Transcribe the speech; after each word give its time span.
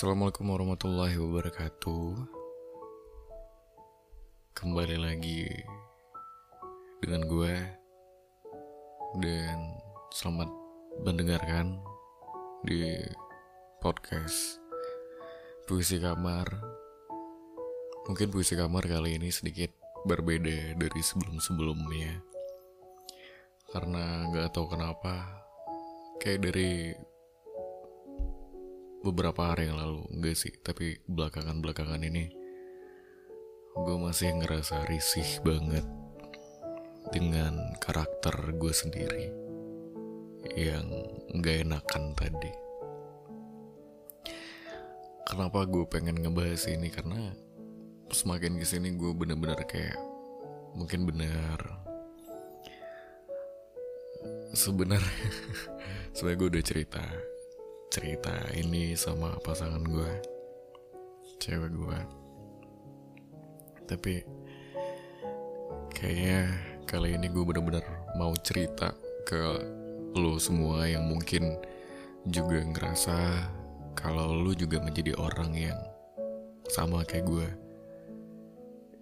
Assalamualaikum 0.00 0.48
warahmatullahi 0.48 1.12
wabarakatuh. 1.20 2.24
Kembali 4.56 4.96
lagi 4.96 5.44
dengan 7.04 7.28
gue 7.28 7.52
Dan 9.20 9.76
selamat 10.08 10.48
mendengarkan 11.04 11.84
di 12.64 12.96
podcast 13.84 14.56
Puisi 15.68 16.00
Kamar. 16.00 16.48
Mungkin 18.08 18.32
puisi 18.32 18.56
kamar 18.56 18.88
kali 18.88 19.20
ini 19.20 19.28
sedikit 19.28 19.68
berbeda 20.08 20.80
dari 20.80 21.00
sebelum-sebelumnya. 21.04 22.24
Karena 23.68 24.32
gak 24.32 24.56
tahu 24.56 24.64
kenapa 24.64 25.44
Kayak 26.24 26.48
dari 26.48 26.96
beberapa 29.00 29.52
hari 29.52 29.72
yang 29.72 29.80
lalu. 29.80 30.04
Enggak 30.12 30.36
sih 30.36 30.52
tapi 30.60 31.00
belakangan 31.08 31.60
belakangan 31.60 32.02
ini 32.04 32.40
gue 33.70 33.96
masih 33.96 34.34
ngerasa 34.34 34.82
risih 34.90 35.40
banget 35.46 35.86
dengan 37.14 37.54
karakter 37.78 38.34
gue 38.58 38.74
sendiri 38.74 39.30
yang 40.58 40.86
nggak 41.30 41.64
enakan 41.64 42.12
tadi. 42.18 42.52
Kenapa 45.22 45.62
gue 45.70 45.86
pengen 45.86 46.18
ngebahas 46.18 46.66
ini? 46.66 46.90
Karena 46.90 47.30
semakin 48.10 48.58
ke 48.58 48.66
sini 48.66 48.98
gue 48.98 49.14
bener-bener 49.14 49.62
kayak 49.62 49.98
mungkin 50.74 51.06
bener. 51.06 51.60
Sebenarnya 54.50 55.30
sebenarnya 56.18 56.38
gue 56.42 56.48
udah 56.58 56.64
cerita 56.66 57.04
cerita 57.90 58.30
ini 58.54 58.94
sama 58.94 59.34
pasangan 59.42 59.82
gue 59.82 60.10
cewek 61.42 61.74
gue 61.74 61.98
tapi 63.90 64.22
kayaknya 65.90 66.46
kali 66.86 67.18
ini 67.18 67.26
gue 67.26 67.42
bener-bener 67.42 67.82
mau 68.14 68.30
cerita 68.46 68.94
ke 69.26 69.42
lo 70.14 70.38
semua 70.38 70.86
yang 70.86 71.10
mungkin 71.10 71.58
juga 72.30 72.62
ngerasa 72.62 73.18
kalau 73.98 74.38
lo 74.38 74.54
juga 74.54 74.78
menjadi 74.78 75.18
orang 75.18 75.50
yang 75.58 75.80
sama 76.70 77.02
kayak 77.02 77.26
gue 77.26 77.48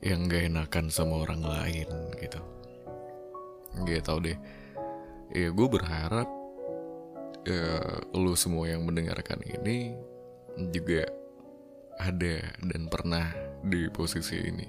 yang 0.00 0.30
gak 0.30 0.48
enakan 0.48 0.86
sama 0.88 1.26
orang 1.26 1.42
lain 1.42 1.88
gitu. 2.22 2.40
Gak 3.82 4.06
tau 4.06 4.22
deh. 4.22 4.38
Ya 5.34 5.50
gue 5.50 5.68
berharap 5.68 6.37
ya, 7.46 7.98
lu 8.16 8.32
semua 8.34 8.66
yang 8.70 8.82
mendengarkan 8.86 9.38
ini 9.44 9.94
juga 10.74 11.06
ada 11.98 12.42
dan 12.62 12.86
pernah 12.86 13.30
di 13.62 13.90
posisi 13.90 14.38
ini. 14.38 14.68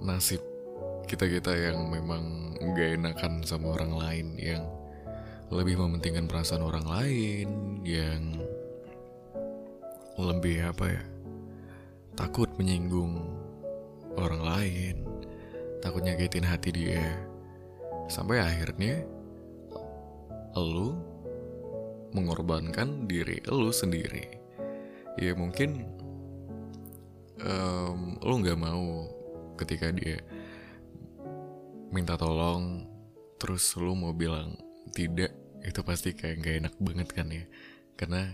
Nasib 0.00 0.40
kita-kita 1.04 1.52
yang 1.52 1.88
memang 1.92 2.56
gak 2.72 2.96
enakan 2.96 3.44
sama 3.44 3.76
orang 3.76 3.92
lain, 3.96 4.26
yang 4.40 4.64
lebih 5.52 5.76
mementingkan 5.76 6.30
perasaan 6.30 6.64
orang 6.64 6.86
lain, 6.86 7.48
yang 7.84 8.40
lebih 10.16 10.70
apa 10.70 10.84
ya, 10.86 11.02
takut 12.14 12.48
menyinggung 12.56 13.20
orang 14.16 14.42
lain, 14.44 14.96
takut 15.82 16.04
nyakitin 16.04 16.46
hati 16.46 16.70
dia, 16.70 17.04
sampai 18.06 18.40
akhirnya 18.40 19.02
lu 20.56 20.98
mengorbankan 22.14 23.06
diri 23.06 23.38
lu 23.46 23.70
sendiri. 23.70 24.26
Ya 25.18 25.34
mungkin 25.34 25.86
um, 27.42 28.18
lu 28.22 28.34
nggak 28.42 28.58
mau 28.58 29.06
ketika 29.58 29.92
dia 29.92 30.18
minta 31.90 32.14
tolong 32.14 32.86
terus 33.36 33.74
lu 33.76 33.98
mau 33.98 34.14
bilang 34.14 34.54
tidak 34.94 35.34
itu 35.60 35.80
pasti 35.84 36.16
kayak 36.16 36.40
gak 36.40 36.56
enak 36.64 36.74
banget 36.80 37.08
kan 37.12 37.28
ya? 37.28 37.44
Karena 37.94 38.32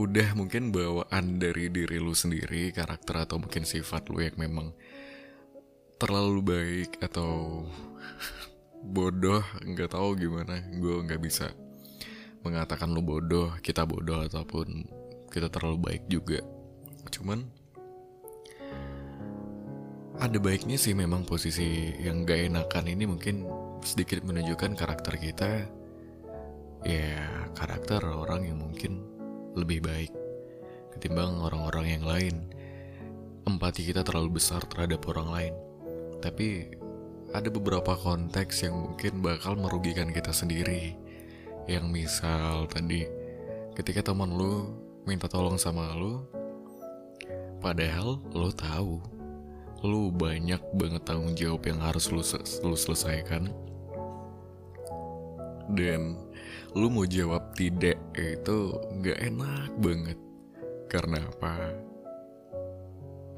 udah 0.00 0.32
mungkin 0.32 0.72
bawaan 0.72 1.36
dari 1.36 1.68
diri 1.68 2.00
lu 2.00 2.16
sendiri 2.16 2.72
karakter 2.72 3.28
atau 3.28 3.36
mungkin 3.36 3.68
sifat 3.68 4.08
lu 4.08 4.24
yang 4.24 4.36
memang 4.40 4.72
terlalu 6.00 6.40
baik 6.40 6.96
atau 7.04 7.64
bodoh 8.80 9.44
nggak 9.60 9.92
tahu 9.92 10.16
gimana 10.16 10.64
gue 10.72 10.94
nggak 11.04 11.20
bisa 11.20 11.52
mengatakan 12.40 12.88
lu 12.92 13.04
bodoh 13.04 13.52
kita 13.60 13.84
bodoh 13.84 14.24
ataupun 14.24 14.88
kita 15.30 15.52
terlalu 15.52 15.78
baik 15.78 16.04
juga. 16.10 16.40
Cuman 17.08 17.44
ada 20.20 20.36
baiknya 20.36 20.76
sih 20.76 20.92
memang 20.92 21.24
posisi 21.24 21.96
yang 21.96 22.28
gak 22.28 22.52
enakan 22.52 22.92
ini 22.92 23.08
mungkin 23.08 23.48
sedikit 23.80 24.20
menunjukkan 24.24 24.76
karakter 24.76 25.16
kita. 25.16 25.50
Ya 26.84 27.28
karakter 27.56 28.04
orang 28.04 28.48
yang 28.48 28.58
mungkin 28.60 29.04
lebih 29.56 29.84
baik 29.84 30.12
ketimbang 30.96 31.40
orang-orang 31.40 32.00
yang 32.00 32.04
lain. 32.04 32.36
Empati 33.48 33.84
kita 33.84 34.04
terlalu 34.04 34.40
besar 34.40 34.60
terhadap 34.68 35.04
orang 35.08 35.28
lain. 35.32 35.54
Tapi 36.20 36.79
ada 37.30 37.46
beberapa 37.46 37.94
konteks 37.94 38.66
yang 38.66 38.74
mungkin 38.74 39.22
bakal 39.22 39.54
merugikan 39.54 40.10
kita 40.10 40.34
sendiri. 40.34 40.98
Yang 41.70 41.86
misal 41.86 42.66
tadi, 42.66 43.06
ketika 43.78 44.10
teman 44.10 44.34
lu 44.34 44.74
minta 45.06 45.30
tolong 45.30 45.54
sama 45.54 45.94
lu, 45.94 46.26
padahal 47.62 48.18
lu 48.34 48.50
tahu, 48.50 48.98
lu 49.86 50.10
banyak 50.10 50.58
banget 50.74 51.02
tanggung 51.06 51.38
jawab 51.38 51.62
yang 51.70 51.78
harus 51.78 52.10
lu, 52.10 52.22
lu 52.66 52.74
selesaikan. 52.74 53.54
Dan 55.70 56.18
lu 56.74 56.90
mau 56.90 57.06
jawab 57.06 57.54
tidak 57.54 57.94
itu 58.18 58.74
gak 59.06 59.22
enak 59.22 59.70
banget. 59.78 60.18
Karena 60.90 61.22
apa? 61.22 61.54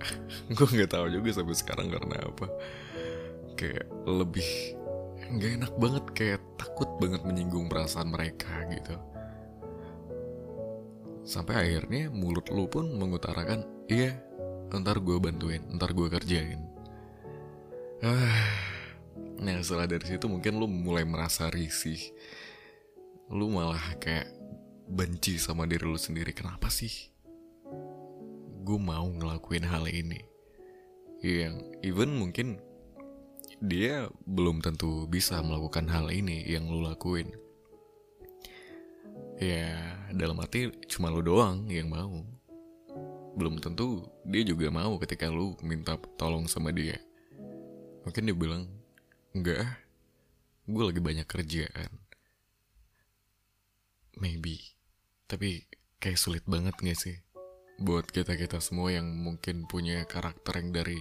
Gue 0.57 0.65
gak 0.81 0.97
tahu 0.97 1.13
juga 1.13 1.29
sampai 1.37 1.53
sekarang 1.53 1.93
karena 1.93 2.17
apa 2.25 2.49
kayak 3.63 3.87
lebih 4.11 4.75
nggak 5.39 5.53
enak 5.63 5.73
banget 5.79 6.05
kayak 6.19 6.41
takut 6.59 6.91
banget 6.99 7.23
menyinggung 7.23 7.71
perasaan 7.71 8.11
mereka 8.11 8.67
gitu. 8.75 8.99
Sampai 11.23 11.55
akhirnya 11.63 12.11
mulut 12.11 12.51
lu 12.51 12.67
pun 12.67 12.91
mengutarakan 12.99 13.63
iya 13.87 14.19
ntar 14.73 14.99
gue 14.99 15.15
bantuin 15.23 15.63
ntar 15.79 15.95
gue 15.95 16.11
kerjain. 16.11 16.59
Ah 18.03 18.51
nah 19.39 19.63
setelah 19.63 19.87
dari 19.87 20.11
situ 20.11 20.27
mungkin 20.27 20.59
lu 20.59 20.67
mulai 20.67 21.07
merasa 21.07 21.47
risih. 21.47 22.03
Lu 23.31 23.47
malah 23.47 23.95
kayak 24.03 24.27
benci 24.91 25.39
sama 25.39 25.71
diri 25.71 25.87
lu 25.87 25.97
sendiri. 25.97 26.35
Kenapa 26.35 26.67
sih? 26.67 26.91
Gue 28.67 28.79
mau 28.83 29.07
ngelakuin 29.07 29.71
hal 29.71 29.87
ini. 29.87 30.19
Yang 31.23 31.63
even 31.87 32.19
mungkin 32.19 32.59
dia 33.63 34.11
belum 34.27 34.59
tentu 34.59 35.07
bisa 35.07 35.39
melakukan 35.39 35.87
hal 35.87 36.11
ini 36.11 36.43
yang 36.51 36.67
lu 36.67 36.83
lakuin. 36.83 37.31
Ya, 39.39 39.79
dalam 40.11 40.43
arti 40.43 40.75
cuma 40.91 41.15
lu 41.15 41.23
doang 41.23 41.71
yang 41.71 41.87
mau. 41.87 42.27
Belum 43.39 43.63
tentu 43.63 44.03
dia 44.27 44.43
juga 44.43 44.67
mau 44.75 44.99
ketika 44.99 45.31
lu 45.31 45.55
minta 45.63 45.95
tolong 46.19 46.51
sama 46.51 46.75
dia. 46.75 46.99
Mungkin 48.03 48.27
dia 48.27 48.35
bilang, 48.35 48.67
enggak 49.31 49.79
gue 50.67 50.83
lagi 50.83 50.99
banyak 50.99 51.27
kerjaan. 51.31 51.91
Maybe. 54.19 54.59
Tapi 55.31 55.67
kayak 56.03 56.19
sulit 56.19 56.45
banget 56.51 56.75
gak 56.79 56.99
sih? 56.99 57.17
Buat 57.79 58.11
kita-kita 58.11 58.59
semua 58.59 58.91
yang 58.91 59.07
mungkin 59.07 59.67
punya 59.71 60.03
karakter 60.07 60.61
yang 60.61 60.71
dari 60.71 60.99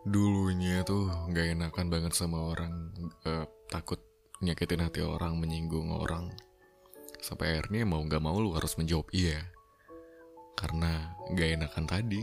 dulunya 0.00 0.80
tuh 0.80 1.12
nggak 1.28 1.60
enakan 1.60 1.86
banget 1.92 2.12
sama 2.16 2.40
orang 2.56 2.88
uh, 3.28 3.44
takut 3.68 4.00
nyakitin 4.40 4.80
hati 4.80 5.04
orang 5.04 5.36
menyinggung 5.36 5.92
orang. 5.92 6.32
Sampai 7.20 7.52
akhirnya 7.52 7.84
mau 7.84 8.00
nggak 8.00 8.22
mau 8.24 8.40
lu 8.40 8.56
harus 8.56 8.80
menjawab 8.80 9.12
iya. 9.12 9.44
Karena 10.56 11.12
nggak 11.28 11.48
enakan 11.60 11.84
tadi. 11.84 12.22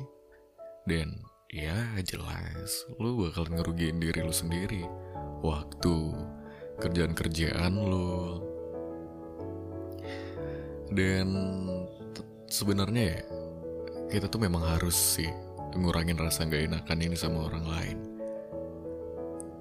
Dan 0.88 1.22
ya 1.54 1.94
jelas 2.02 2.88
lu 2.98 3.30
bakal 3.30 3.46
ngerugiin 3.46 4.02
diri 4.02 4.26
lu 4.26 4.34
sendiri. 4.34 4.82
Waktu 5.46 5.96
kerjaan-kerjaan 6.82 7.74
lu. 7.78 8.42
Dan 10.90 11.28
sebenarnya 12.50 13.22
ya 13.22 13.22
kita 14.08 14.32
tuh 14.32 14.42
memang 14.42 14.64
harus 14.64 14.96
sih 14.96 15.47
ngurangin 15.78 16.18
rasa 16.18 16.50
gak 16.50 16.74
enakan 16.74 17.00
ini 17.00 17.16
sama 17.16 17.46
orang 17.46 17.66
lain. 17.70 17.98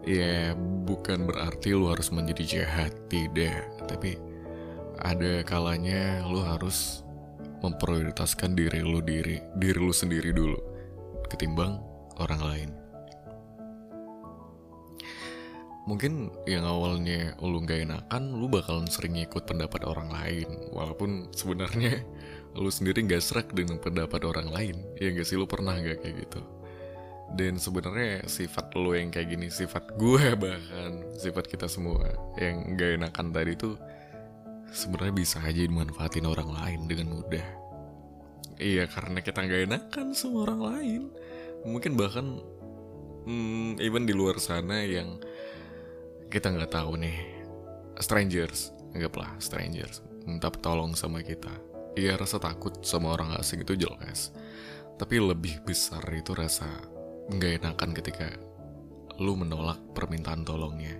Ya, 0.07 0.55
bukan 0.87 1.27
berarti 1.27 1.75
lu 1.75 1.91
harus 1.91 2.09
menjadi 2.15 2.45
jahat, 2.63 2.95
tidak. 3.11 3.67
Tapi 3.91 4.17
ada 5.03 5.45
kalanya 5.45 6.25
lu 6.25 6.41
harus 6.41 7.05
memprioritaskan 7.61 8.57
diri 8.57 8.81
lu 8.81 9.01
diri 9.05 9.41
diri 9.61 9.79
lu 9.81 9.93
sendiri 9.93 10.33
dulu 10.33 10.57
ketimbang 11.29 11.81
orang 12.17 12.41
lain 12.41 12.71
mungkin 15.87 16.35
yang 16.51 16.67
awalnya 16.67 17.39
lu 17.39 17.63
gak 17.63 17.87
enakan 17.87 18.35
lu 18.35 18.51
bakalan 18.51 18.91
sering 18.91 19.15
ikut 19.23 19.47
pendapat 19.47 19.87
orang 19.87 20.11
lain 20.11 20.49
walaupun 20.75 21.31
sebenarnya 21.31 22.03
lu 22.57 22.73
sendiri 22.73 23.05
gak 23.05 23.23
serak 23.23 23.49
dengan 23.53 23.77
pendapat 23.77 24.25
orang 24.25 24.49
lain? 24.51 24.77
Ya 24.97 25.13
gak 25.13 25.29
sih? 25.29 25.37
Lu 25.37 25.45
pernah 25.45 25.77
gak 25.77 26.03
kayak 26.03 26.27
gitu? 26.27 26.41
Dan 27.37 27.61
sebenarnya 27.61 28.25
sifat 28.27 28.73
lu 28.79 28.95
yang 28.95 29.11
kayak 29.11 29.35
gini 29.35 29.51
sifat 29.51 29.99
gue 29.99 30.25
bahkan 30.43 31.05
sifat 31.19 31.47
kita 31.47 31.69
semua 31.69 32.09
yang 32.41 32.75
gak 32.75 33.03
enakan 33.03 33.29
tadi 33.31 33.53
tuh 33.59 33.77
sebenarnya 34.73 35.15
bisa 35.15 35.39
aja 35.45 35.61
dimanfaatin 35.61 36.27
orang 36.27 36.51
lain 36.51 36.81
dengan 36.89 37.21
mudah. 37.21 37.47
Iya 38.57 38.89
karena 38.89 39.21
kita 39.21 39.45
gak 39.45 39.63
enakan 39.69 40.07
sama 40.17 40.49
orang 40.49 40.61
lain. 40.65 41.03
Mungkin 41.67 41.99
bahkan 41.99 42.41
hmm, 43.27 43.83
even 43.83 44.07
di 44.07 44.15
luar 44.15 44.39
sana 44.39 44.81
yang 44.87 45.19
kita 46.31 46.51
nggak 46.55 46.73
tahu 46.73 46.99
nih 46.99 47.19
strangers 47.99 48.75
anggaplah 48.95 49.31
strangers 49.39 50.01
minta 50.27 50.51
tolong 50.51 50.95
sama 50.99 51.23
kita 51.23 51.51
Iya 51.97 52.21
rasa 52.21 52.37
takut 52.37 52.85
sama 52.85 53.17
orang 53.17 53.41
asing 53.41 53.65
itu 53.65 53.73
jelas. 53.73 54.29
Tapi 55.01 55.17
lebih 55.17 55.65
besar 55.65 56.05
itu 56.13 56.37
rasa 56.37 56.69
nggak 57.33 57.65
enakan 57.65 57.91
ketika 57.97 58.29
lu 59.17 59.33
menolak 59.33 59.81
permintaan 59.97 60.45
tolongnya. 60.45 60.93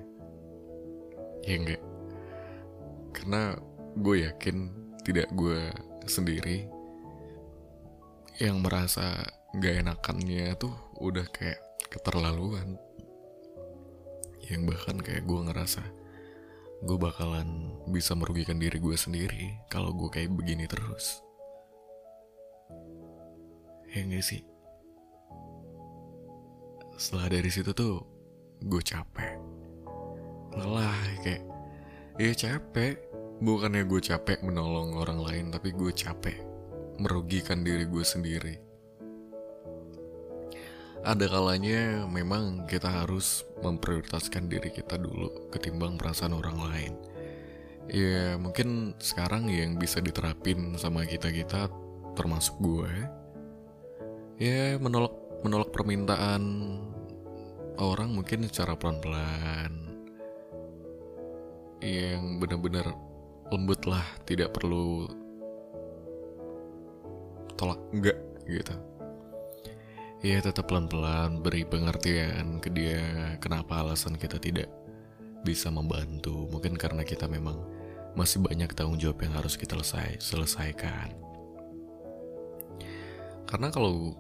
Ya 1.45 1.61
enggak 1.61 1.83
Karena 3.13 3.55
gue 3.95 4.27
yakin 4.27 4.57
tidak 5.07 5.31
gue 5.39 5.71
sendiri 6.11 6.67
Yang 8.43 8.57
merasa 8.59 9.23
nggak 9.55 9.87
enakannya 9.87 10.57
tuh 10.57 10.73
udah 10.97 11.29
kayak 11.29 11.61
keterlaluan. 11.93 12.81
Yang 14.49 14.63
bahkan 14.65 14.97
kayak 14.97 15.29
gue 15.29 15.41
ngerasa 15.45 16.06
gue 16.85 16.99
bakalan 17.01 17.73
bisa 17.89 18.13
merugikan 18.13 18.61
diri 18.61 18.77
gue 18.77 18.97
sendiri 18.99 19.57
kalau 19.73 19.97
gue 19.97 20.13
kayak 20.13 20.35
begini 20.35 20.69
terus. 20.69 21.25
Ya 23.95 24.05
gak 24.05 24.25
sih? 24.27 24.45
Setelah 27.01 27.33
dari 27.33 27.49
situ 27.49 27.73
tuh 27.73 28.05
gue 28.61 28.83
capek. 28.85 29.41
Lelah 30.57 30.97
kayak 31.25 31.43
ya 32.21 32.33
capek. 32.37 33.01
Bukannya 33.37 33.85
gue 33.85 34.01
capek 34.01 34.41
menolong 34.45 34.97
orang 34.97 35.21
lain 35.21 35.47
tapi 35.53 35.73
gue 35.77 35.93
capek 35.93 36.41
merugikan 36.97 37.61
diri 37.61 37.85
gue 37.85 38.01
sendiri 38.01 38.66
ada 41.05 41.27
kalanya 41.29 42.07
memang 42.09 42.65
kita 42.65 42.89
harus 42.89 43.45
memprioritaskan 43.61 44.49
diri 44.49 44.73
kita 44.73 44.97
dulu 44.97 45.51
ketimbang 45.53 46.01
perasaan 46.01 46.33
orang 46.33 46.59
lain. 46.61 46.93
Ya 47.87 48.35
mungkin 48.41 48.99
sekarang 48.99 49.47
yang 49.47 49.79
bisa 49.79 50.03
diterapin 50.03 50.75
sama 50.81 51.07
kita-kita 51.07 51.71
termasuk 52.19 52.59
gue. 52.59 52.93
Ya 54.41 54.77
menolak 54.81 55.15
menolak 55.45 55.71
permintaan 55.71 56.43
orang 57.79 58.11
mungkin 58.17 58.49
secara 58.49 58.75
pelan-pelan. 58.75 59.73
Yang 61.85 62.23
benar-benar 62.43 62.87
lembut 63.53 63.85
lah 63.87 64.05
tidak 64.27 64.57
perlu 64.57 65.07
tolak 67.55 67.79
enggak 67.95 68.19
gitu 68.51 68.96
Ya 70.25 70.41
tetap 70.41 70.73
pelan-pelan 70.73 71.45
beri 71.45 71.69
pengertian 71.69 72.57
ke 72.59 72.73
dia 72.73 73.37
kenapa 73.37 73.85
alasan 73.85 74.17
kita 74.17 74.41
tidak 74.41 74.73
bisa 75.45 75.69
membantu. 75.69 76.49
Mungkin 76.49 76.75
karena 76.75 77.05
kita 77.05 77.29
memang 77.29 77.61
masih 78.17 78.41
banyak 78.41 78.73
tanggung 78.73 78.97
jawab 78.97 79.21
yang 79.23 79.37
harus 79.37 79.61
kita 79.61 79.77
selesai, 79.77 80.19
selesaikan. 80.25 81.13
Karena 83.47 83.69
kalau 83.71 84.17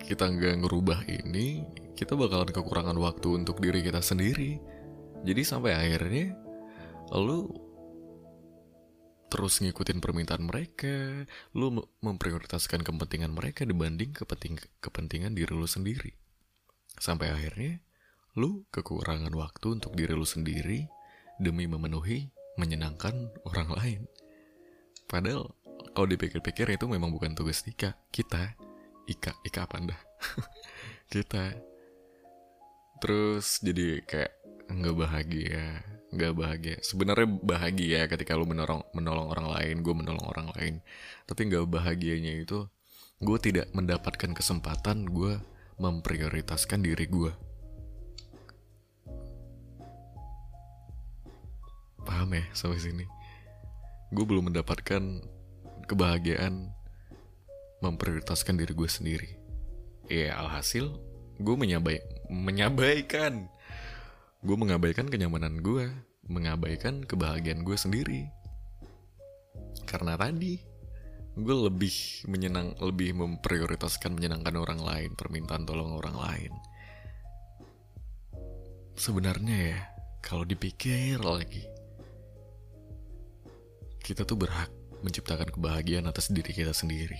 kita 0.00 0.26
nggak 0.32 0.64
ngerubah 0.64 1.06
ini, 1.06 1.62
kita 1.94 2.18
bakalan 2.18 2.50
kekurangan 2.50 2.96
waktu 2.98 3.44
untuk 3.44 3.62
diri 3.62 3.84
kita 3.84 4.02
sendiri. 4.02 4.58
Jadi 5.22 5.42
sampai 5.44 5.72
akhirnya, 5.76 6.34
lu 7.14 7.48
terus 9.34 9.58
ngikutin 9.58 9.98
permintaan 9.98 10.46
mereka, 10.46 11.26
lu 11.58 11.74
memprioritaskan 11.98 12.86
kepentingan 12.86 13.34
mereka 13.34 13.66
dibanding 13.66 14.14
kepenting 14.14 14.62
kepentingan 14.78 15.34
diri 15.34 15.50
lu 15.50 15.66
sendiri. 15.66 16.14
Sampai 17.02 17.34
akhirnya, 17.34 17.82
lu 18.38 18.62
kekurangan 18.70 19.34
waktu 19.34 19.74
untuk 19.74 19.98
diri 19.98 20.14
lu 20.14 20.22
sendiri 20.22 20.86
demi 21.42 21.66
memenuhi, 21.66 22.30
menyenangkan 22.62 23.34
orang 23.50 23.74
lain. 23.74 24.00
Padahal, 25.10 25.50
kalau 25.98 26.06
dipikir-pikir 26.06 26.70
itu 26.70 26.86
memang 26.86 27.10
bukan 27.10 27.34
tugas 27.34 27.66
Ika, 27.66 27.98
kita. 28.14 28.54
Ika, 29.10 29.34
Ika 29.42 29.66
apa 29.66 29.82
anda? 29.82 29.98
kita. 31.10 31.58
Terus 33.02 33.58
jadi 33.66 33.98
kayak 34.06 34.32
nggak 34.70 34.94
bahagia, 34.94 35.82
nggak 36.14 36.34
bahagia. 36.38 36.76
Sebenarnya 36.80 37.26
bahagia 37.42 38.06
ketika 38.06 38.38
lu 38.38 38.46
menolong 38.46 38.86
menolong 38.94 39.26
orang 39.30 39.46
lain 39.50 39.76
gue 39.82 39.94
menolong 39.94 40.26
orang 40.30 40.48
lain. 40.54 40.74
Tapi 41.26 41.40
nggak 41.50 41.66
bahagianya 41.68 42.40
itu 42.40 42.70
gue 43.18 43.38
tidak 43.42 43.70
mendapatkan 43.74 44.30
kesempatan 44.34 45.10
gue 45.10 45.38
memprioritaskan 45.78 46.86
diri 46.86 47.06
gue 47.10 47.32
paham 52.04 52.36
ya 52.36 52.44
sampai 52.52 52.78
sini? 52.78 53.04
Gue 54.12 54.22
belum 54.28 54.52
mendapatkan 54.52 55.02
kebahagiaan 55.88 56.70
memprioritaskan 57.80 58.60
diri 58.60 58.72
gue 58.76 58.86
sendiri. 58.86 59.30
Ya 60.06 60.36
alhasil 60.36 60.92
gue 61.40 61.56
menyabai 61.56 61.98
menyabaikan 62.30 63.48
gue 64.44 64.56
mengabaikan 64.60 65.08
kenyamanan 65.08 65.64
gue, 65.64 65.88
mengabaikan 66.28 67.00
kebahagiaan 67.08 67.64
gue 67.64 67.76
sendiri. 67.80 68.28
Karena 69.88 70.20
tadi 70.20 70.60
gue 71.34 71.56
lebih 71.56 72.28
menyenang, 72.28 72.76
lebih 72.76 73.16
memprioritaskan 73.16 74.12
menyenangkan 74.12 74.60
orang 74.60 74.84
lain, 74.84 75.10
permintaan 75.16 75.64
tolong 75.64 75.96
orang 75.96 76.16
lain. 76.20 76.52
Sebenarnya 78.94 79.58
ya, 79.72 79.80
kalau 80.20 80.44
dipikir 80.44 81.24
lagi, 81.24 81.64
kita 84.04 84.28
tuh 84.28 84.36
berhak 84.36 84.68
menciptakan 85.00 85.56
kebahagiaan 85.56 86.04
atas 86.04 86.28
diri 86.28 86.52
kita 86.52 86.76
sendiri. 86.76 87.18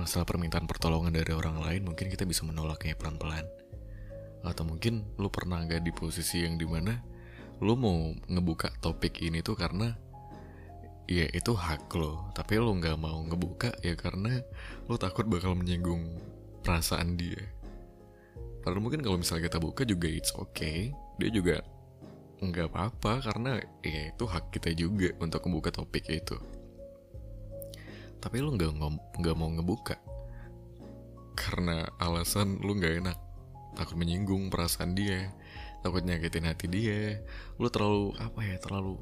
Masalah 0.00 0.24
permintaan 0.24 0.64
pertolongan 0.64 1.12
dari 1.12 1.36
orang 1.36 1.60
lain 1.60 1.92
mungkin 1.92 2.08
kita 2.08 2.24
bisa 2.24 2.40
menolaknya 2.48 2.96
pelan-pelan 2.96 3.44
atau 4.40 4.64
mungkin 4.64 5.04
lu 5.20 5.28
pernah 5.28 5.60
gak 5.68 5.84
di 5.84 5.92
posisi 5.92 6.44
yang 6.44 6.56
di 6.56 6.64
mana 6.64 6.96
lu 7.60 7.76
mau 7.76 8.16
ngebuka 8.24 8.72
topik 8.80 9.20
ini 9.20 9.44
tuh 9.44 9.52
karena 9.52 9.92
ya 11.04 11.26
itu 11.28 11.52
hak 11.52 11.92
lo. 11.98 12.32
Tapi 12.32 12.56
lo 12.56 12.72
nggak 12.72 12.96
mau 12.96 13.20
ngebuka 13.26 13.76
ya 13.84 13.92
karena 13.98 14.40
lo 14.88 14.96
takut 14.96 15.28
bakal 15.28 15.52
menyinggung 15.58 16.16
perasaan 16.64 17.20
dia. 17.20 17.42
Padahal 18.64 18.80
mungkin 18.80 19.04
kalau 19.04 19.20
misalnya 19.20 19.52
kita 19.52 19.58
buka 19.60 19.82
juga 19.84 20.08
it's 20.08 20.32
okay. 20.32 20.96
Dia 21.20 21.28
juga 21.28 21.60
nggak 22.40 22.72
apa-apa 22.72 23.20
karena 23.20 23.60
ya 23.84 24.08
itu 24.08 24.24
hak 24.24 24.56
kita 24.56 24.72
juga 24.72 25.12
untuk 25.20 25.44
membuka 25.44 25.68
topik 25.68 26.08
itu. 26.08 26.40
Tapi 28.22 28.40
lo 28.40 28.56
nggak 28.56 28.72
nggak 29.20 29.36
mau 29.36 29.52
ngebuka 29.52 30.00
karena 31.36 31.88
alasan 32.00 32.60
lo 32.60 32.76
nggak 32.76 32.94
enak 33.04 33.18
takut 33.78 33.96
menyinggung 33.96 34.50
perasaan 34.50 34.94
dia 34.94 35.30
takut 35.80 36.04
nyakitin 36.04 36.46
hati 36.48 36.66
dia. 36.68 37.20
Lu 37.56 37.68
terlalu 37.72 38.14
apa 38.20 38.40
ya 38.44 38.56
terlalu 38.60 39.00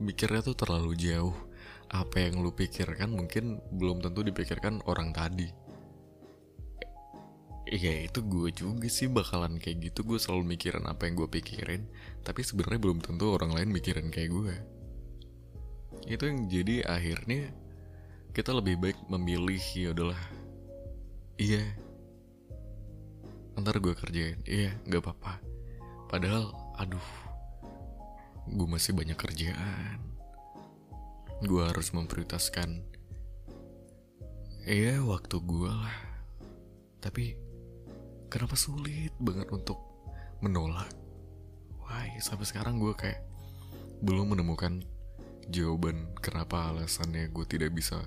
mikirnya 0.00 0.44
tuh 0.44 0.56
terlalu 0.56 0.92
jauh. 0.96 1.36
Apa 1.92 2.28
yang 2.28 2.40
lu 2.40 2.52
pikirkan 2.52 3.12
mungkin 3.12 3.60
belum 3.72 4.00
tentu 4.04 4.24
dipikirkan 4.24 4.84
orang 4.88 5.12
tadi. 5.12 5.48
Iya 7.64 8.12
itu 8.12 8.20
gue 8.20 8.52
juga 8.52 8.88
sih 8.92 9.08
bakalan 9.08 9.56
kayak 9.56 9.88
gitu. 9.90 10.04
Gue 10.04 10.20
selalu 10.20 10.56
mikirin 10.56 10.84
apa 10.84 11.08
yang 11.08 11.16
gue 11.16 11.32
pikirin 11.32 11.88
Tapi 12.20 12.44
sebenarnya 12.44 12.76
belum 12.76 13.00
tentu 13.00 13.32
orang 13.32 13.56
lain 13.56 13.72
mikirin 13.72 14.12
kayak 14.12 14.36
gue 14.36 14.54
Itu 16.04 16.28
yang 16.28 16.44
jadi 16.44 16.84
akhirnya 16.84 17.56
Kita 18.36 18.52
lebih 18.52 18.76
baik 18.84 18.98
memilih 19.08 19.64
ya 19.72 19.96
udahlah. 19.96 20.22
Iya 21.40 21.64
ntar 23.58 23.78
gue 23.78 23.94
kerjain. 23.94 24.38
Iya 24.46 24.74
nggak 24.86 25.02
apa-apa. 25.02 25.38
Padahal 26.10 26.50
aduh 26.78 27.08
gue 28.50 28.68
masih 28.68 28.92
banyak 28.94 29.16
kerjaan. 29.16 29.98
Gue 31.44 31.66
harus 31.66 31.90
memprioritaskan 31.90 32.82
Iya 34.64 35.04
waktu 35.04 35.36
gue 35.44 35.70
lah. 35.70 35.98
Tapi 37.04 37.36
Kenapa 38.32 38.58
sulit 38.58 39.14
banget 39.22 39.46
untuk 39.54 39.78
Menolak? 40.42 40.90
Wah 41.78 42.02
sampai 42.18 42.48
sekarang 42.48 42.82
gue 42.82 42.90
kayak 42.96 43.22
Belum 44.02 44.34
menemukan 44.34 44.82
Jawaban 45.52 46.10
kenapa 46.18 46.72
alasannya 46.72 47.30
gue 47.30 47.44
tidak 47.46 47.70
bisa 47.76 48.02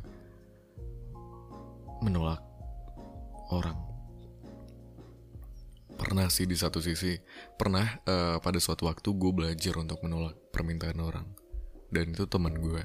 Menolak 2.04 2.44
Orang 3.54 3.87
Pernah 6.18 6.34
sih 6.34 6.50
di 6.50 6.58
satu 6.58 6.82
sisi 6.82 7.14
Pernah 7.62 8.02
uh, 8.10 8.42
pada 8.42 8.58
suatu 8.58 8.90
waktu 8.90 9.06
gue 9.06 9.32
belajar 9.38 9.78
untuk 9.78 10.02
menolak 10.02 10.34
permintaan 10.50 10.98
orang 10.98 11.30
Dan 11.94 12.18
itu 12.18 12.26
teman 12.26 12.58
gue 12.58 12.82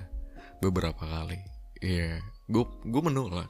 Beberapa 0.60 1.00
kali 1.00 1.40
Iya, 1.80 2.20
yeah, 2.20 2.28
gue 2.52 2.68
gue 2.84 3.00
menolak 3.00 3.48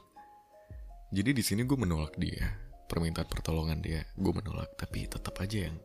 jadi 1.13 1.37
di 1.37 1.45
sini 1.45 1.69
gue 1.69 1.77
menolak 1.77 2.17
dia, 2.17 2.57
permintaan 2.89 3.29
pertolongan 3.29 3.85
dia, 3.85 4.01
gue 4.17 4.33
menolak. 4.33 4.73
Tapi 4.81 5.05
tetap 5.05 5.37
aja 5.45 5.69
yang 5.69 5.77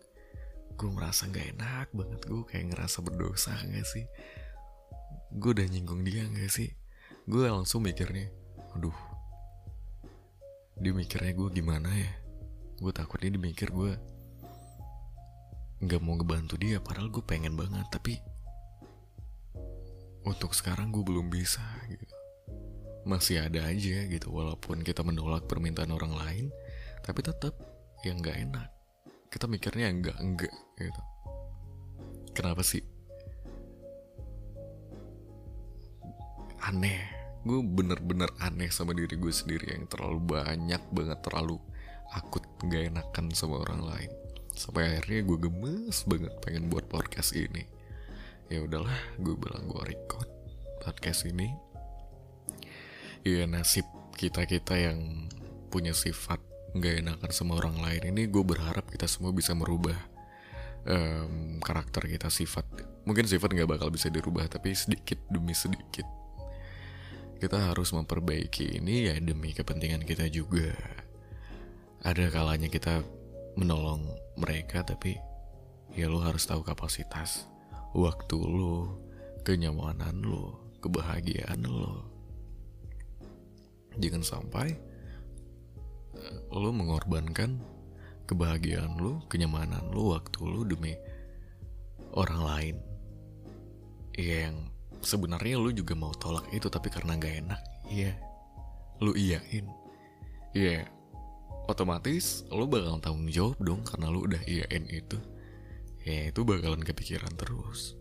gue 0.80 0.88
merasa 0.88 1.28
nggak 1.28 1.60
enak 1.60 1.88
banget. 1.92 2.22
Gue 2.24 2.48
kayak 2.48 2.72
ngerasa 2.72 3.04
berdosa 3.04 3.52
gak 3.52 3.84
sih? 3.84 4.08
Gue 5.36 5.52
udah 5.52 5.68
nyinggung 5.68 6.08
dia 6.08 6.24
gak 6.32 6.48
sih? 6.48 6.72
Gue 7.28 7.44
langsung 7.52 7.84
mikirnya, 7.84 8.32
aduh, 8.72 8.96
dia 10.80 10.96
mikirnya 10.96 11.36
gue 11.36 11.50
gimana 11.52 11.92
ya? 11.92 12.27
Gue 12.78 12.94
takutnya 12.94 13.34
dia 13.34 13.42
mikir 13.42 13.74
gue 13.74 13.94
nggak 15.78 16.02
mau 16.02 16.18
ngebantu 16.18 16.58
dia, 16.58 16.82
padahal 16.82 17.10
gue 17.10 17.22
pengen 17.26 17.54
banget. 17.58 17.86
Tapi 17.90 18.18
untuk 20.26 20.54
sekarang 20.54 20.94
gue 20.94 21.02
belum 21.02 21.32
bisa 21.32 21.64
gitu. 21.90 22.06
Masih 23.08 23.42
ada 23.42 23.66
aja 23.66 24.06
gitu. 24.06 24.30
Walaupun 24.30 24.84
kita 24.86 25.02
menolak 25.02 25.50
permintaan 25.50 25.94
orang 25.94 26.14
lain 26.14 26.46
tapi 27.02 27.24
tetap 27.24 27.56
yang 28.06 28.20
nggak 28.22 28.38
enak. 28.46 28.70
Kita 29.32 29.50
mikirnya 29.50 29.90
enggak 29.90 30.18
enggak 30.20 30.54
gitu. 30.78 31.02
Kenapa 32.38 32.62
sih? 32.62 32.84
Aneh. 36.62 37.16
Gue 37.48 37.64
bener-bener 37.64 38.28
aneh 38.44 38.68
sama 38.68 38.92
diri 38.92 39.16
gue 39.16 39.32
sendiri 39.32 39.72
yang 39.72 39.88
terlalu 39.88 40.20
banyak 40.36 40.84
banget 40.92 41.20
terlalu 41.24 41.56
akut 42.16 42.44
nggak 42.64 42.94
enakan 42.94 43.32
sama 43.36 43.64
orang 43.64 43.84
lain. 43.84 44.12
Sampai 44.58 44.90
akhirnya 44.90 45.22
gue 45.28 45.38
gemes 45.50 45.98
banget 46.08 46.34
pengen 46.42 46.72
buat 46.72 46.88
podcast 46.90 47.36
ini. 47.36 47.68
Ya 48.48 48.64
udahlah 48.64 48.96
gue 49.20 49.36
bilang 49.36 49.68
gue 49.68 49.84
record 49.84 50.30
podcast 50.82 51.28
ini. 51.28 51.52
Ya 53.28 53.44
nasib 53.44 53.86
kita 54.16 54.48
kita 54.48 54.80
yang 54.80 55.30
punya 55.68 55.92
sifat 55.92 56.40
nggak 56.74 57.06
enakan 57.06 57.32
sama 57.32 57.60
orang 57.60 57.80
lain 57.80 58.14
ini 58.16 58.28
gue 58.28 58.44
berharap 58.44 58.88
kita 58.92 59.08
semua 59.10 59.32
bisa 59.32 59.56
merubah 59.58 59.98
um, 60.88 61.60
karakter 61.60 62.08
kita 62.08 62.32
sifat. 62.32 62.66
Mungkin 63.04 63.28
sifat 63.28 63.52
nggak 63.52 63.78
bakal 63.78 63.92
bisa 63.92 64.08
dirubah 64.08 64.48
tapi 64.48 64.74
sedikit 64.74 65.20
demi 65.28 65.54
sedikit. 65.54 66.08
Kita 67.38 67.70
harus 67.70 67.94
memperbaiki 67.94 68.82
ini 68.82 69.12
ya 69.12 69.16
demi 69.22 69.54
kepentingan 69.54 70.02
kita 70.02 70.26
juga 70.34 70.74
ada 72.06 72.30
kalanya 72.30 72.70
kita 72.70 73.02
menolong 73.58 74.06
mereka 74.38 74.86
tapi 74.86 75.18
ya 75.98 76.06
lo 76.06 76.22
harus 76.22 76.46
tahu 76.46 76.62
kapasitas 76.62 77.50
waktu 77.98 78.38
lo 78.38 79.02
kenyamanan 79.42 80.22
lo 80.22 80.78
kebahagiaan 80.84 81.66
lo 81.66 82.06
jangan 83.98 84.22
sampai 84.22 84.78
uh, 86.14 86.38
lo 86.54 86.70
mengorbankan 86.70 87.58
kebahagiaan 88.28 89.00
lo, 89.00 89.24
kenyamanan 89.32 89.88
lo, 89.96 90.14
waktu 90.20 90.44
lo 90.44 90.68
demi 90.68 90.94
orang 92.14 92.42
lain. 92.44 92.78
Yang 94.20 94.56
sebenarnya 95.02 95.56
lo 95.56 95.72
juga 95.72 95.96
mau 95.96 96.12
tolak 96.12 96.52
itu 96.52 96.68
tapi 96.68 96.92
karena 96.92 97.16
gak 97.16 97.36
enak, 97.48 97.62
iya, 97.88 98.12
lo 99.00 99.16
iyain, 99.16 99.66
iya, 100.52 100.84
otomatis 101.68 102.48
lo 102.50 102.66
bakal 102.66 102.98
tanggung 103.04 103.28
jawab 103.28 103.60
dong 103.60 103.84
karena 103.84 104.08
lo 104.08 104.24
udah 104.24 104.42
iyain 104.48 104.88
itu, 104.88 105.20
ya 106.08 106.32
itu 106.32 106.42
bakalan 106.48 106.82
kepikiran 106.82 107.36
terus. 107.36 108.00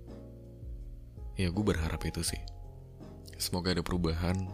Ya 1.36 1.52
gue 1.52 1.64
berharap 1.66 2.00
itu 2.08 2.24
sih. 2.24 2.40
Semoga 3.36 3.76
ada 3.76 3.84
perubahan 3.84 4.48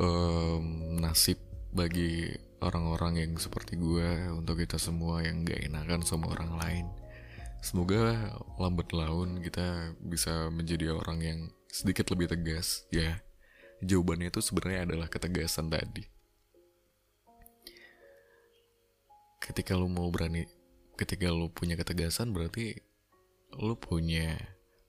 um, 0.00 0.64
nasib 0.98 1.38
bagi 1.70 2.34
orang-orang 2.58 3.22
yang 3.22 3.32
seperti 3.36 3.78
gue 3.78 4.32
untuk 4.32 4.58
kita 4.58 4.80
semua 4.80 5.22
yang 5.22 5.46
gak 5.46 5.62
enakan 5.62 6.02
sama 6.02 6.32
orang 6.32 6.58
lain. 6.58 6.86
Semoga 7.62 8.32
lambat 8.58 8.90
laun 8.90 9.38
kita 9.44 9.94
bisa 10.02 10.50
menjadi 10.50 10.90
orang 10.96 11.18
yang 11.22 11.40
sedikit 11.70 12.10
lebih 12.14 12.32
tegas 12.32 12.88
ya. 12.90 13.20
Jawabannya 13.84 14.32
itu 14.32 14.40
sebenarnya 14.40 14.88
adalah 14.88 15.06
ketegasan 15.12 15.68
tadi. 15.68 16.15
Ketika 19.46 19.78
lo 19.78 19.86
mau 19.86 20.10
berani, 20.10 20.44
ketika 20.98 21.30
lo 21.30 21.48
punya 21.48 21.78
ketegasan 21.78 22.34
berarti 22.34 22.74
lo 23.54 23.78
punya 23.78 24.34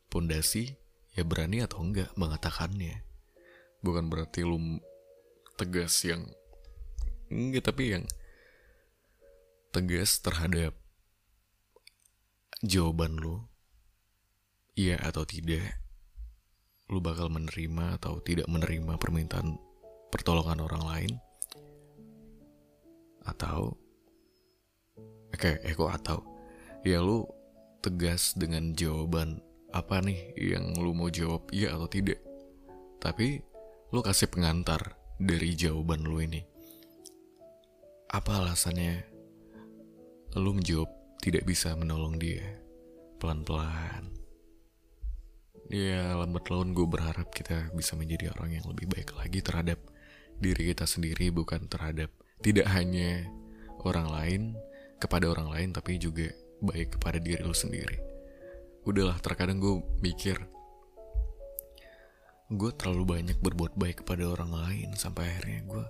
pondasi 0.09 0.73
ya 1.13 1.21
berani 1.21 1.61
atau 1.61 1.85
enggak 1.85 2.09
mengatakannya. 2.17 3.05
Bukan 3.85 4.09
berarti 4.09 4.41
lo 4.41 4.57
tegas 5.57 6.01
yang 6.05 6.25
enggak 7.29 7.69
tapi 7.69 7.97
yang 7.97 8.05
tegas 9.69 10.17
terhadap 10.23 10.73
jawaban 12.65 13.19
lu 13.21 13.45
iya 14.73 14.97
atau 14.97 15.21
tidak 15.21 15.77
lu 16.87 17.03
bakal 17.03 17.27
menerima 17.27 17.99
atau 17.99 18.17
tidak 18.23 18.47
menerima 18.47 18.95
permintaan 18.97 19.59
pertolongan 20.09 20.63
orang 20.63 20.83
lain 20.87 21.13
atau 23.27 23.75
okay, 25.37 25.55
eh 25.61 25.75
atau 25.77 26.25
ya 26.81 27.01
lu 27.03 27.27
tegas 27.81 28.33
dengan 28.33 28.73
jawaban 28.73 29.39
apa 29.71 30.01
nih 30.01 30.33
yang 30.37 30.73
lu 30.79 30.95
mau 30.95 31.11
jawab 31.11 31.45
iya 31.53 31.75
atau 31.75 31.85
tidak 31.85 32.17
tapi 32.97 33.39
lu 33.93 34.03
kasih 34.03 34.27
pengantar 34.27 34.97
dari 35.15 35.53
jawaban 35.55 36.05
lu 36.05 36.19
ini. 36.21 36.41
Apa 38.11 38.43
alasannya 38.43 39.03
lu 40.37 40.55
menjawab 40.55 40.91
tidak 41.23 41.43
bisa 41.47 41.71
menolong 41.75 42.19
dia 42.19 42.43
pelan-pelan? 43.19 44.11
Ya 45.67 46.15
lambat 46.15 46.47
laun 46.47 46.71
gue 46.71 46.87
berharap 46.87 47.27
kita 47.35 47.75
bisa 47.75 47.99
menjadi 47.99 48.31
orang 48.31 48.55
yang 48.55 48.65
lebih 48.71 48.87
baik 48.87 49.11
lagi 49.19 49.43
terhadap 49.43 49.79
diri 50.39 50.71
kita 50.71 50.87
sendiri 50.87 51.27
bukan 51.33 51.67
terhadap 51.67 52.07
tidak 52.39 52.71
hanya 52.71 53.27
orang 53.83 54.07
lain 54.07 54.41
kepada 54.97 55.29
orang 55.29 55.53
lain 55.53 55.69
tapi 55.73 56.01
juga 56.01 56.29
baik 56.61 56.97
kepada 56.97 57.21
diri 57.21 57.41
lu 57.41 57.53
sendiri. 57.53 57.97
Udahlah 58.83 59.17
terkadang 59.21 59.61
gue 59.61 59.83
mikir 60.01 60.37
gue 62.47 62.71
terlalu 62.79 63.19
banyak 63.19 63.37
berbuat 63.43 63.75
baik 63.75 64.07
kepada 64.07 64.23
orang 64.23 64.55
lain 64.55 64.95
sampai 64.95 65.27
akhirnya 65.27 65.67
gue 65.67 65.85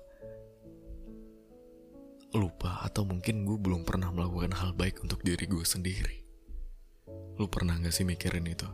lupa 2.34 2.82
atau 2.82 3.06
mungkin 3.06 3.46
gue 3.46 3.58
belum 3.62 3.86
pernah 3.86 4.10
melakukan 4.10 4.58
hal 4.58 4.74
baik 4.74 5.06
untuk 5.06 5.22
diri 5.22 5.46
gue 5.46 5.62
sendiri. 5.62 6.18
Lu 7.38 7.46
pernah 7.46 7.78
gak 7.78 7.94
sih 7.94 8.04
mikirin 8.04 8.50
itu? 8.50 8.66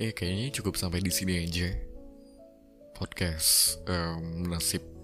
Eh 0.00 0.16
kayaknya 0.16 0.48
cukup 0.56 0.80
sampai 0.80 1.04
di 1.04 1.12
sini 1.12 1.44
aja 1.44 1.68
podcast 2.96 3.78
um, 3.86 4.48
nasib 4.48 4.97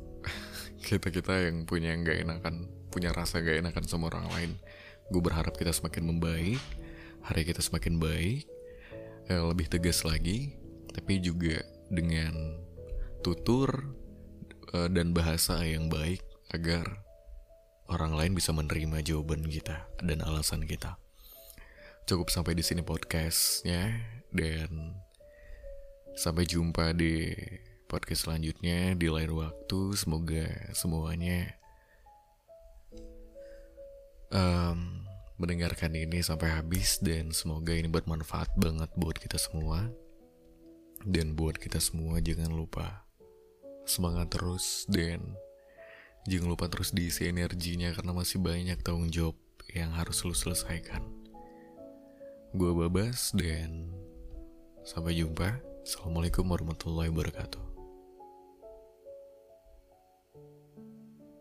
kita 0.85 1.09
kita 1.09 1.49
yang 1.49 1.65
punya 1.65 1.97
yang 1.97 2.05
gak 2.05 2.21
enakan 2.21 2.69
punya 2.93 3.11
rasa 3.11 3.41
gak 3.41 3.65
enakan 3.65 3.85
sama 3.89 4.13
orang 4.13 4.29
lain. 4.37 4.53
Gue 5.09 5.25
berharap 5.25 5.57
kita 5.57 5.73
semakin 5.73 6.13
membaik 6.13 6.61
hari 7.25 7.43
kita 7.49 7.65
semakin 7.65 7.97
baik, 7.97 8.45
eh, 9.33 9.43
lebih 9.43 9.67
tegas 9.73 10.05
lagi, 10.05 10.53
tapi 10.93 11.25
juga 11.25 11.65
dengan 11.89 12.61
tutur 13.25 13.97
eh, 14.77 14.89
dan 14.93 15.17
bahasa 15.17 15.65
yang 15.65 15.89
baik 15.89 16.21
agar 16.53 17.01
orang 17.89 18.13
lain 18.13 18.33
bisa 18.37 18.53
menerima 18.53 19.01
jawaban 19.01 19.45
kita 19.49 19.89
dan 20.05 20.21
alasan 20.21 20.69
kita. 20.69 21.01
Cukup 22.05 22.29
sampai 22.29 22.53
di 22.53 22.61
sini 22.61 22.85
podcastnya 22.85 23.97
dan 24.29 25.01
sampai 26.13 26.45
jumpa 26.45 26.93
di 26.93 27.33
podcast 27.95 28.27
selanjutnya 28.27 28.99
di 28.99 29.07
lain 29.07 29.31
waktu. 29.39 29.95
Semoga 29.95 30.51
semuanya 30.75 31.55
um, 34.35 35.07
mendengarkan 35.39 35.95
ini 35.95 36.19
sampai 36.19 36.59
habis 36.59 36.99
dan 36.99 37.31
semoga 37.31 37.71
ini 37.71 37.87
bermanfaat 37.87 38.51
banget 38.59 38.91
buat 38.99 39.15
kita 39.15 39.39
semua. 39.39 39.87
Dan 41.07 41.39
buat 41.39 41.55
kita 41.55 41.79
semua 41.79 42.19
jangan 42.19 42.51
lupa 42.51 43.07
semangat 43.87 44.35
terus 44.35 44.91
dan 44.91 45.39
jangan 46.27 46.51
lupa 46.51 46.67
terus 46.67 46.91
diisi 46.91 47.31
energinya 47.31 47.95
karena 47.95 48.11
masih 48.11 48.43
banyak 48.43 48.81
tanggung 48.83 49.13
jawab 49.13 49.39
yang 49.71 49.95
harus 49.95 50.27
lu 50.27 50.35
selesaikan. 50.35 51.05
Gue 52.59 52.75
Babas 52.75 53.31
dan 53.39 53.95
sampai 54.83 55.15
jumpa. 55.15 55.63
Assalamualaikum 55.85 56.49
warahmatullahi 56.49 57.13
wabarakatuh. 57.13 57.74